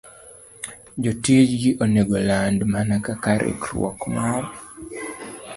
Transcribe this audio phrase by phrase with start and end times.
[1.03, 4.43] Jotichgi onego land mana kaka riwruok mar